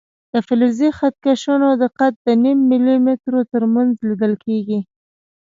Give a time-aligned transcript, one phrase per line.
[0.33, 4.79] د فلزي خط کشونو دقت د نیم ملي مترو تر منځ لیدل کېږي.